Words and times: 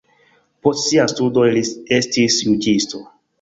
Post 0.67 0.81
siaj 0.85 1.05
studoj 1.13 1.45
li 1.57 1.63
estis 1.99 2.39
juĝisto. 2.47 3.05